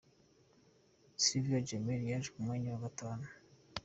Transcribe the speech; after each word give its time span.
Sylvia 1.23 1.59
Jemel 1.67 2.01
yaje 2.09 2.29
ku 2.33 2.39
mwanya 2.45 2.67
wa 2.73 2.81
gatanu. 2.85 3.25